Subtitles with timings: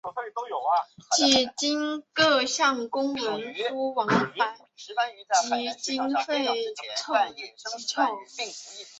[1.15, 6.45] 几经各项公文书往返及经费
[6.97, 7.13] 筹
[7.87, 8.01] 凑。